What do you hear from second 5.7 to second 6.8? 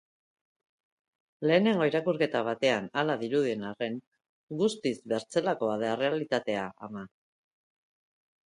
da errealitatea,